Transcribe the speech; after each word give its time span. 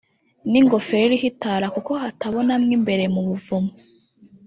n’ingofero 0.51 1.03
iriho 1.07 1.25
itara 1.31 1.65
kuko 1.75 1.91
hatabona 2.03 2.53
mu 2.61 2.67
imbere 2.77 3.03
mu 3.13 3.21
buvumo 3.27 3.71